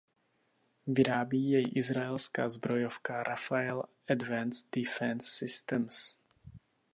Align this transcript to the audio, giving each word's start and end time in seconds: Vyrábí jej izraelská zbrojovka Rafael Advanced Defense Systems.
Vyrábí 0.87 1.49
jej 1.51 1.71
izraelská 1.77 2.49
zbrojovka 2.49 3.21
Rafael 3.23 3.83
Advanced 4.09 4.67
Defense 4.75 5.29
Systems. 5.31 6.17